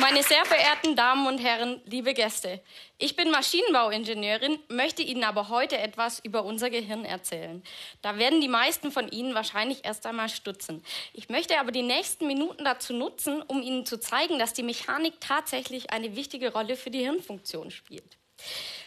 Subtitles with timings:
[0.00, 2.60] Meine sehr verehrten Damen und Herren, liebe Gäste,
[2.98, 7.64] ich bin Maschinenbauingenieurin, möchte Ihnen aber heute etwas über unser Gehirn erzählen.
[8.00, 10.84] Da werden die meisten von Ihnen wahrscheinlich erst einmal stutzen.
[11.12, 15.14] Ich möchte aber die nächsten Minuten dazu nutzen, um Ihnen zu zeigen, dass die Mechanik
[15.20, 18.18] tatsächlich eine wichtige Rolle für die Hirnfunktion spielt.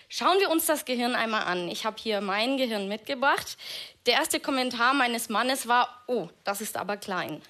[0.07, 1.67] Schauen wir uns das Gehirn einmal an.
[1.67, 3.57] Ich habe hier mein Gehirn mitgebracht.
[4.05, 7.41] Der erste Kommentar meines Mannes war, oh, das ist aber klein.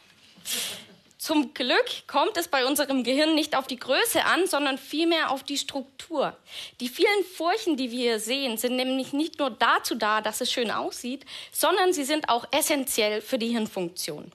[1.22, 5.44] Zum Glück kommt es bei unserem Gehirn nicht auf die Größe an, sondern vielmehr auf
[5.44, 6.36] die Struktur.
[6.80, 10.52] Die vielen Furchen, die wir hier sehen, sind nämlich nicht nur dazu da, dass es
[10.52, 14.32] schön aussieht, sondern sie sind auch essentiell für die Hirnfunktion.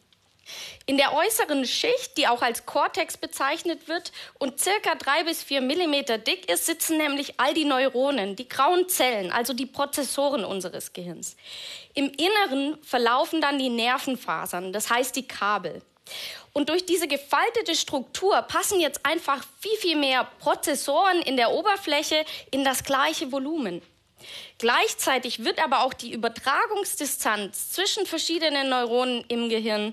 [0.86, 5.62] In der äußeren Schicht, die auch als Cortex bezeichnet wird und circa drei bis vier
[5.62, 10.92] Millimeter dick ist, sitzen nämlich all die Neuronen, die grauen Zellen, also die Prozessoren unseres
[10.92, 11.36] Gehirns.
[11.94, 15.82] Im Inneren verlaufen dann die Nervenfasern, das heißt die Kabel.
[16.56, 22.24] Und durch diese gefaltete Struktur passen jetzt einfach viel, viel mehr Prozessoren in der Oberfläche
[22.50, 23.82] in das gleiche Volumen.
[24.56, 29.92] Gleichzeitig wird aber auch die Übertragungsdistanz zwischen verschiedenen Neuronen im Gehirn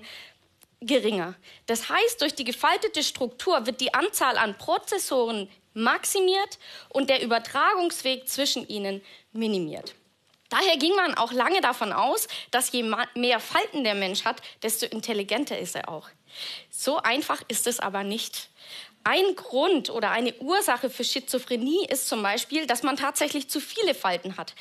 [0.80, 1.34] geringer.
[1.66, 8.26] Das heißt, durch die gefaltete Struktur wird die Anzahl an Prozessoren maximiert und der Übertragungsweg
[8.26, 9.94] zwischen ihnen minimiert.
[10.48, 14.86] Daher ging man auch lange davon aus, dass je mehr Falten der Mensch hat, desto
[14.86, 16.08] intelligenter ist er auch.
[16.76, 18.50] So einfach ist es aber nicht.
[19.04, 23.94] Ein Grund oder eine Ursache für Schizophrenie ist zum Beispiel, dass man tatsächlich zu viele
[23.94, 24.56] Falten hat.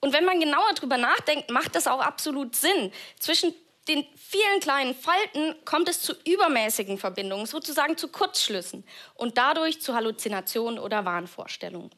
[0.00, 2.92] Und wenn man genauer darüber nachdenkt, macht das auch absolut Sinn.
[3.20, 3.54] Zwischen
[3.88, 8.82] den vielen kleinen Falten kommt es zu übermäßigen Verbindungen, sozusagen zu Kurzschlüssen
[9.14, 11.90] und dadurch zu Halluzinationen oder Wahnvorstellungen.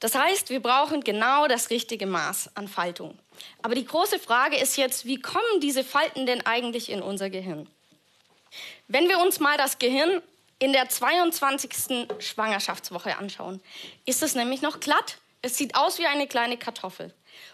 [0.00, 3.18] Das heißt, wir brauchen genau das richtige Maß an Faltung.
[3.62, 7.70] Aber die große Frage ist jetzt, wie kommen diese Falten denn eigentlich in unser Gehirn?
[8.88, 10.22] Wenn wir uns mal das Gehirn
[10.58, 12.06] in der 22.
[12.20, 13.60] Schwangerschaftswoche anschauen,
[14.04, 15.18] ist es nämlich noch glatt.
[15.42, 17.12] Es sieht aus wie eine kleine Kartoffel.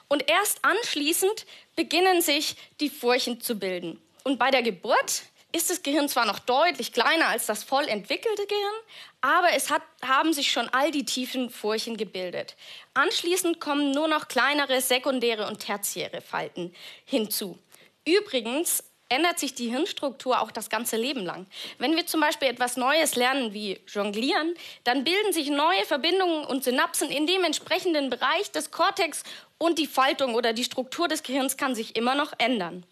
[0.09, 4.01] Und erst anschließend beginnen sich die Furchen zu bilden.
[4.25, 8.47] Und bei der Geburt ist das Gehirn zwar noch deutlich kleiner als das voll entwickelte
[8.47, 8.75] Gehirn,
[9.21, 12.57] aber es hat, haben sich schon all die tiefen Furchen gebildet.
[12.95, 16.75] Anschließend kommen nur noch kleinere sekundäre und tertiäre Falten
[17.05, 17.59] hinzu.
[18.07, 21.47] Übrigens ändert sich die Hirnstruktur auch das ganze Leben lang.
[21.79, 26.65] Wenn wir zum Beispiel etwas Neues lernen wie Jonglieren, dann bilden sich neue Verbindungen und
[26.65, 29.23] Synapsen in dem entsprechenden Bereich des Kortex
[29.59, 32.85] und die Faltung oder die Struktur des Gehirns kann sich immer noch ändern.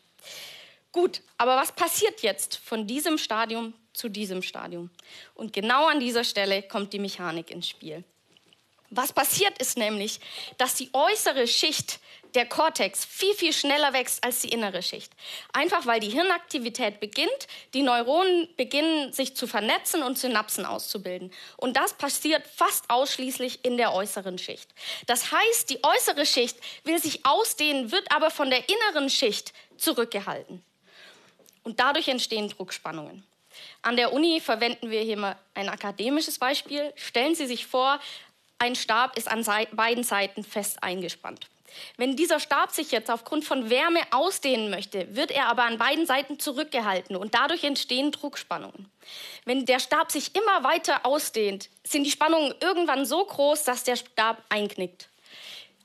[0.92, 4.90] Gut, aber was passiert jetzt von diesem Stadium zu diesem Stadium?
[5.34, 8.04] Und genau an dieser Stelle kommt die Mechanik ins Spiel.
[8.90, 10.18] Was passiert ist nämlich,
[10.58, 12.00] dass die äußere Schicht
[12.34, 15.12] der Kortex viel, viel schneller wächst als die innere Schicht.
[15.52, 21.32] Einfach weil die Hirnaktivität beginnt, die Neuronen beginnen sich zu vernetzen und Synapsen auszubilden.
[21.56, 24.68] Und das passiert fast ausschließlich in der äußeren Schicht.
[25.06, 30.62] Das heißt, die äußere Schicht will sich ausdehnen, wird aber von der inneren Schicht zurückgehalten.
[31.62, 33.24] Und dadurch entstehen Druckspannungen.
[33.82, 36.92] An der Uni verwenden wir hier mal ein akademisches Beispiel.
[36.96, 37.98] Stellen Sie sich vor,
[38.58, 41.48] ein Stab ist an beiden Seiten fest eingespannt.
[41.96, 46.06] Wenn dieser Stab sich jetzt aufgrund von Wärme ausdehnen möchte, wird er aber an beiden
[46.06, 48.90] Seiten zurückgehalten und dadurch entstehen Druckspannungen.
[49.44, 53.96] Wenn der Stab sich immer weiter ausdehnt, sind die Spannungen irgendwann so groß, dass der
[53.96, 55.08] Stab einknickt.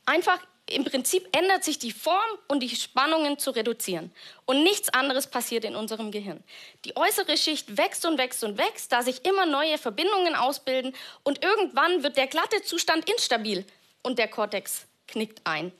[0.04, 0.38] Einfach
[0.68, 2.16] im Prinzip ändert sich die Form
[2.48, 4.10] und die Spannungen zu reduzieren.
[4.46, 6.42] Und nichts anderes passiert in unserem Gehirn.
[6.84, 11.44] Die äußere Schicht wächst und wächst und wächst, da sich immer neue Verbindungen ausbilden und
[11.44, 13.64] irgendwann wird der glatte Zustand instabil
[14.02, 15.72] und der Kortex knickt ein.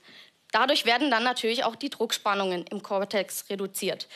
[0.51, 4.07] Dadurch werden dann natürlich auch die Druckspannungen im Kortex reduziert.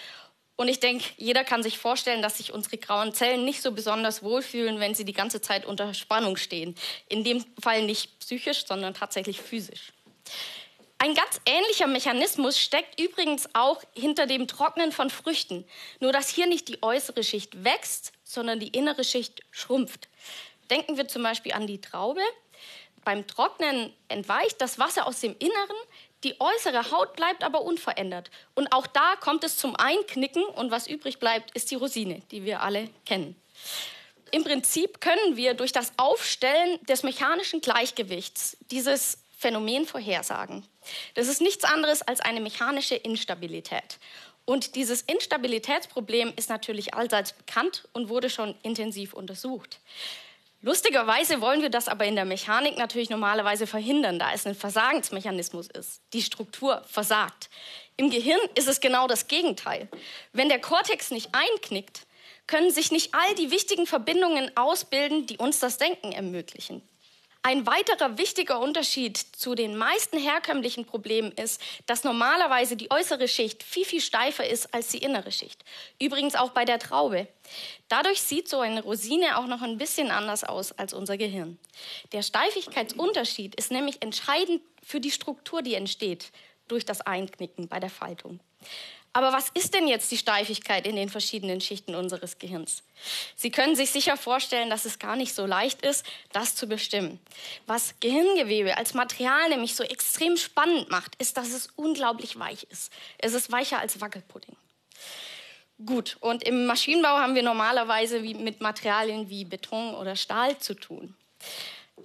[0.56, 4.22] Und ich denke, jeder kann sich vorstellen, dass sich unsere grauen Zellen nicht so besonders
[4.22, 6.76] wohlfühlen, wenn sie die ganze Zeit unter Spannung stehen.
[7.10, 9.92] In dem Fall nicht psychisch, sondern tatsächlich physisch.
[11.00, 15.66] Ein ganz ähnlicher Mechanismus steckt übrigens auch hinter dem Trocknen von Früchten.
[16.00, 20.10] Nur dass hier nicht die äußere Schicht wächst, sondern die innere Schicht schrumpft.
[20.70, 22.22] Denken wir zum Beispiel an die Traube.
[23.04, 25.78] Beim Trocknen entweicht das Wasser aus dem Inneren,
[26.24, 28.30] die äußere Haut bleibt aber unverändert.
[28.54, 32.46] Und auch da kommt es zum Einknicken und was übrig bleibt, ist die Rosine, die
[32.46, 33.36] wir alle kennen.
[34.32, 40.66] Im Prinzip können wir durch das Aufstellen des mechanischen Gleichgewichts dieses Phänomen vorhersagen.
[41.16, 43.98] Das ist nichts anderes als eine mechanische Instabilität.
[44.46, 49.80] Und dieses Instabilitätsproblem ist natürlich allseits bekannt und wurde schon intensiv untersucht.
[50.64, 55.68] Lustigerweise wollen wir das aber in der Mechanik natürlich normalerweise verhindern, da es ein Versagensmechanismus
[55.68, 56.02] ist.
[56.14, 57.50] Die Struktur versagt.
[57.98, 59.90] Im Gehirn ist es genau das Gegenteil.
[60.34, 62.06] Wenn der Kortex nicht einknickt,
[62.46, 66.84] können sich nicht all die wichtigen Verbindungen ausbilden, die uns das Denken ermöglichen.
[67.44, 73.64] Ein weiterer wichtiger Unterschied zu den meisten herkömmlichen Problemen ist, dass normalerweise die äußere Schicht
[73.64, 75.64] viel, viel steifer ist als die innere Schicht.
[76.00, 77.28] Übrigens auch bei der Traube.
[77.88, 81.58] Dadurch sieht so eine Rosine auch noch ein bisschen anders aus als unser Gehirn.
[82.12, 86.32] Der Steifigkeitsunterschied ist nämlich entscheidend für die Struktur, die entsteht
[86.68, 88.40] durch das Einknicken bei der Faltung.
[89.14, 92.84] Aber was ist denn jetzt die Steifigkeit in den verschiedenen Schichten unseres Gehirns?
[93.36, 97.20] Sie können sich sicher vorstellen, dass es gar nicht so leicht ist, das zu bestimmen.
[97.68, 102.94] Was Gehirngewebe als Material nämlich so extrem spannend macht, ist, dass es unglaublich weich ist.
[103.18, 104.56] Es ist weicher als Wackelpudding.
[105.86, 111.16] Gut, und im Maschinenbau haben wir normalerweise mit Materialien wie Beton oder Stahl zu tun.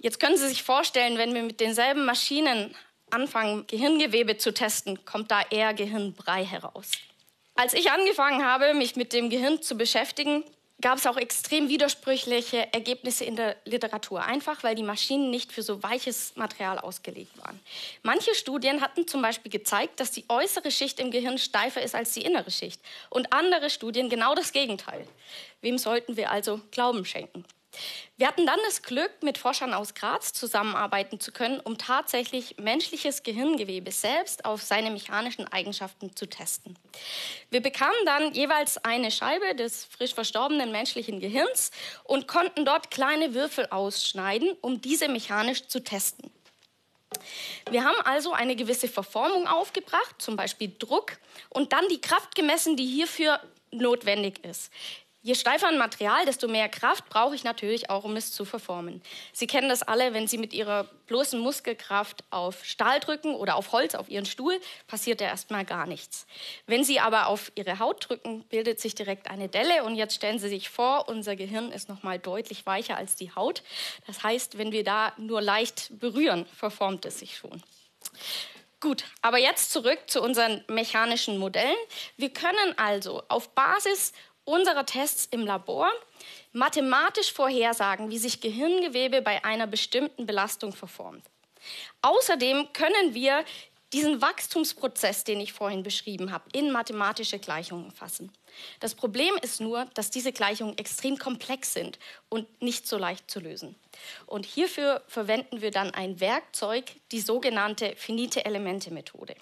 [0.01, 2.75] Jetzt können Sie sich vorstellen, wenn wir mit denselben Maschinen
[3.09, 6.91] anfangen, Gehirngewebe zu testen, kommt da eher Gehirnbrei heraus.
[7.55, 10.43] Als ich angefangen habe, mich mit dem Gehirn zu beschäftigen,
[10.79, 15.63] gab es auch extrem widersprüchliche Ergebnisse in der Literatur, einfach weil die Maschinen nicht für
[15.63, 17.59] so weiches Material ausgelegt waren.
[18.03, 22.13] Manche Studien hatten zum Beispiel gezeigt, dass die äußere Schicht im Gehirn steifer ist als
[22.13, 22.79] die innere Schicht
[23.09, 25.07] und andere Studien genau das Gegenteil.
[25.61, 27.43] Wem sollten wir also Glauben schenken?
[28.17, 33.23] Wir hatten dann das Glück, mit Forschern aus Graz zusammenarbeiten zu können, um tatsächlich menschliches
[33.23, 36.77] Gehirngewebe selbst auf seine mechanischen Eigenschaften zu testen.
[37.51, 41.71] Wir bekamen dann jeweils eine Scheibe des frisch verstorbenen menschlichen Gehirns
[42.03, 46.31] und konnten dort kleine Würfel ausschneiden, um diese mechanisch zu testen.
[47.69, 51.17] Wir haben also eine gewisse Verformung aufgebracht, zum Beispiel Druck,
[51.49, 53.39] und dann die Kraft gemessen, die hierfür
[53.71, 54.71] notwendig ist.
[55.27, 59.01] Je steifer ein Material, desto mehr Kraft brauche ich natürlich auch, um es zu verformen.
[59.33, 63.73] Sie kennen das alle, wenn Sie mit Ihrer bloßen Muskelkraft auf Stahl drücken oder auf
[63.73, 64.57] Holz, auf Ihren Stuhl,
[64.87, 66.27] passiert ja erstmal gar nichts.
[66.65, 70.39] Wenn Sie aber auf Ihre Haut drücken, bildet sich direkt eine Delle und jetzt stellen
[70.39, 73.63] Sie sich vor, unser Gehirn ist noch mal deutlich weicher als die Haut.
[74.05, 77.61] Das heißt, wenn wir da nur leicht berühren, verformt es sich schon.
[78.79, 81.75] Gut, aber jetzt zurück zu unseren mechanischen Modellen.
[82.15, 84.13] Wir können also auf Basis
[84.47, 85.91] unserer Tests im Labor
[86.53, 91.25] mathematisch vorhersagen, wie sich Gehirngewebe bei einer bestimmten Belastung verformt.
[92.01, 93.43] Außerdem können wir
[93.93, 98.31] diesen Wachstumsprozess, den ich vorhin beschrieben habe, in mathematische Gleichungen fassen.
[98.79, 103.39] Das Problem ist nur, dass diese Gleichungen extrem komplex sind und nicht so leicht zu
[103.39, 103.75] lösen.
[104.25, 109.35] Und hierfür verwenden wir dann ein Werkzeug, die sogenannte finite Elemente Methode.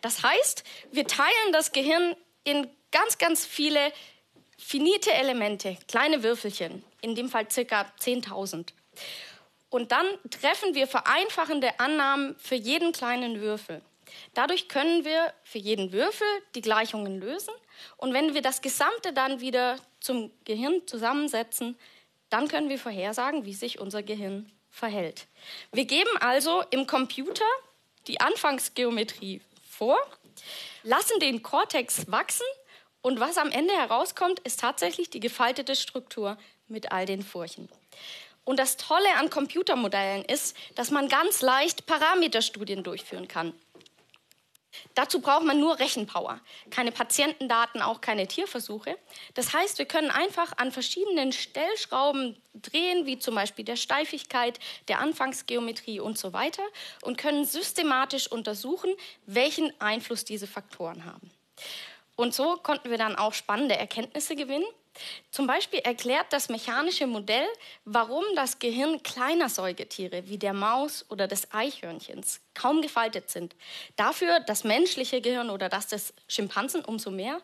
[0.00, 2.16] Das heißt, wir teilen das Gehirn
[2.50, 3.92] in ganz, ganz viele
[4.58, 8.72] finite Elemente, kleine Würfelchen, in dem Fall circa 10.000.
[9.70, 13.82] Und dann treffen wir vereinfachende Annahmen für jeden kleinen Würfel.
[14.34, 16.26] Dadurch können wir für jeden Würfel
[16.56, 17.54] die Gleichungen lösen.
[17.96, 21.78] Und wenn wir das Gesamte dann wieder zum Gehirn zusammensetzen,
[22.28, 25.26] dann können wir vorhersagen, wie sich unser Gehirn verhält.
[25.72, 27.44] Wir geben also im Computer
[28.06, 29.98] die Anfangsgeometrie vor,
[30.82, 32.46] lassen den Kortex wachsen
[33.02, 36.36] und was am Ende herauskommt, ist tatsächlich die gefaltete Struktur
[36.68, 37.68] mit all den Furchen.
[38.44, 43.52] Und das Tolle an Computermodellen ist, dass man ganz leicht Parameterstudien durchführen kann.
[44.94, 46.40] Dazu braucht man nur Rechenpower,
[46.70, 48.98] keine Patientendaten, auch keine Tierversuche.
[49.34, 54.98] Das heißt, wir können einfach an verschiedenen Stellschrauben drehen, wie zum Beispiel der Steifigkeit, der
[54.98, 56.62] Anfangsgeometrie und so weiter,
[57.02, 58.94] und können systematisch untersuchen,
[59.26, 61.30] welchen Einfluss diese Faktoren haben.
[62.16, 64.66] Und so konnten wir dann auch spannende Erkenntnisse gewinnen.
[65.30, 67.46] Zum Beispiel erklärt das mechanische Modell,
[67.84, 73.54] warum das Gehirn kleiner Säugetiere wie der Maus oder des Eichhörnchens kaum gefaltet sind.
[73.96, 77.40] Dafür das menschliche Gehirn oder das des Schimpansen umso mehr.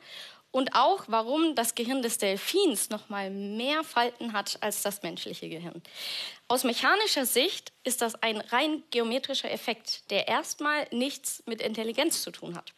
[0.53, 5.51] Und auch, warum das Gehirn des Delfins noch mal mehr Falten hat als das menschliche
[5.51, 5.83] Gehirn.
[6.49, 12.31] Aus mechanischer Sicht ist das ein rein geometrischer Effekt, der erstmal nichts mit Intelligenz zu
[12.31, 12.73] tun hat.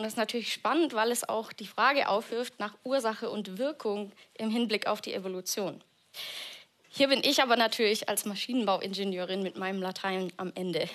[0.00, 4.12] Und das ist natürlich spannend, weil es auch die Frage aufwirft nach Ursache und Wirkung
[4.32, 5.84] im Hinblick auf die Evolution.
[6.88, 10.88] Hier bin ich aber natürlich als Maschinenbauingenieurin mit meinem Latein am Ende.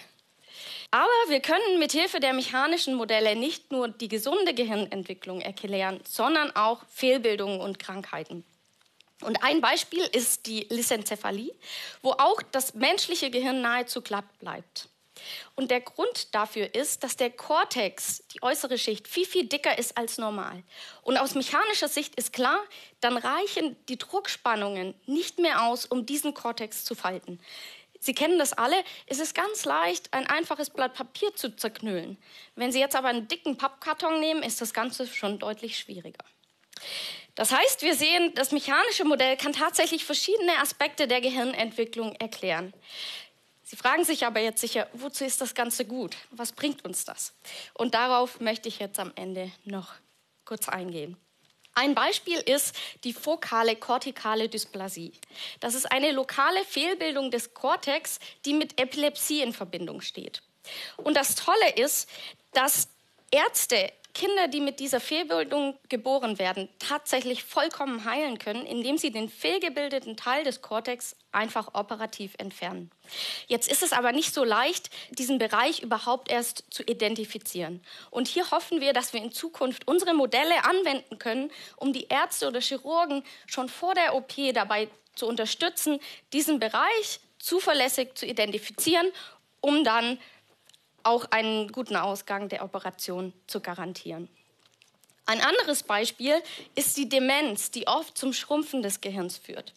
[0.89, 6.55] Aber wir können mit Hilfe der mechanischen Modelle nicht nur die gesunde Gehirnentwicklung erklären, sondern
[6.55, 8.43] auch Fehlbildungen und Krankheiten.
[9.21, 11.53] Und ein Beispiel ist die Lysenzephalie,
[12.01, 14.89] wo auch das menschliche Gehirn nahezu glatt bleibt.
[15.55, 19.97] Und der Grund dafür ist, dass der Kortex, die äußere Schicht, viel, viel dicker ist
[19.97, 20.63] als normal.
[21.01, 22.59] Und aus mechanischer Sicht ist klar,
[23.01, 27.39] dann reichen die Druckspannungen nicht mehr aus, um diesen Kortex zu falten.
[27.99, 28.75] Sie kennen das alle.
[29.07, 32.17] Es ist ganz leicht, ein einfaches Blatt Papier zu zerknüllen.
[32.55, 36.23] Wenn Sie jetzt aber einen dicken Pappkarton nehmen, ist das Ganze schon deutlich schwieriger.
[37.35, 42.73] Das heißt, wir sehen, das mechanische Modell kann tatsächlich verschiedene Aspekte der Gehirnentwicklung erklären.
[43.67, 46.15] Sie fragen sich aber jetzt sicher, wozu ist das Ganze gut?
[46.29, 47.33] Was bringt uns das?
[47.73, 49.95] Und darauf möchte ich jetzt am Ende noch
[50.45, 51.17] kurz eingehen.
[51.73, 55.13] Ein Beispiel ist die fokale kortikale Dysplasie.
[55.59, 60.43] Das ist eine lokale Fehlbildung des Kortex, die mit Epilepsie in Verbindung steht.
[60.97, 62.07] Und das Tolle ist,
[62.53, 62.87] dass
[63.35, 69.27] Ärzte Kinder, die mit dieser Fehlbildung geboren werden, tatsächlich vollkommen heilen können, indem sie den
[69.27, 72.91] fehlgebildeten Teil des Kortex einfach operativ entfernen.
[73.47, 77.83] Jetzt ist es aber nicht so leicht, diesen Bereich überhaupt erst zu identifizieren.
[78.09, 82.47] Und hier hoffen wir, dass wir in Zukunft unsere Modelle anwenden können, um die Ärzte
[82.47, 85.99] oder Chirurgen schon vor der OP dabei zu unterstützen,
[86.31, 89.11] diesen Bereich zuverlässig zu identifizieren,
[89.59, 90.19] um dann
[91.05, 94.27] auch einen guten Ausgang der Operation zu garantieren.
[95.27, 96.35] Ein anderes Beispiel
[96.75, 99.73] ist die Demenz, die oft zum Schrumpfen des Gehirns führt.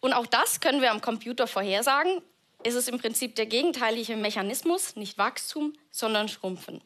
[0.00, 2.20] Und auch das können wir am Computer vorhersagen.
[2.64, 6.80] Es ist im Prinzip der gegenteilige Mechanismus, nicht Wachstum, sondern Schrumpfen.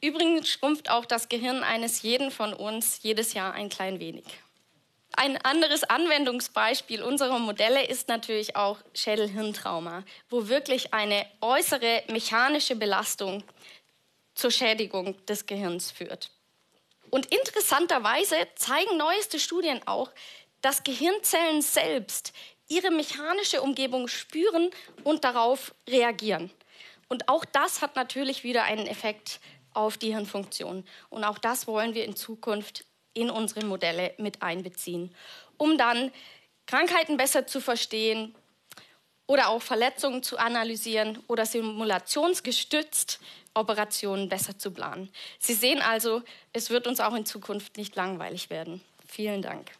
[0.00, 4.24] Übrigens schrumpft auch das Gehirn eines jeden von uns jedes Jahr ein klein wenig.
[5.20, 13.42] Ein anderes Anwendungsbeispiel unserer Modelle ist natürlich auch Schädel-Hirntrauma, wo wirklich eine äußere mechanische Belastung
[14.36, 16.30] zur Schädigung des Gehirns führt.
[17.10, 20.12] Und interessanterweise zeigen neueste Studien auch,
[20.60, 22.32] dass Gehirnzellen selbst
[22.68, 24.70] ihre mechanische Umgebung spüren
[25.02, 26.48] und darauf reagieren.
[27.08, 29.40] Und auch das hat natürlich wieder einen Effekt
[29.74, 30.84] auf die Hirnfunktion.
[31.10, 32.84] Und auch das wollen wir in Zukunft
[33.18, 35.14] in unsere Modelle mit einbeziehen,
[35.56, 36.12] um dann
[36.66, 38.34] Krankheiten besser zu verstehen
[39.26, 43.20] oder auch Verletzungen zu analysieren oder simulationsgestützt
[43.54, 45.10] Operationen besser zu planen.
[45.38, 46.22] Sie sehen also,
[46.52, 48.80] es wird uns auch in Zukunft nicht langweilig werden.
[49.06, 49.70] Vielen Dank.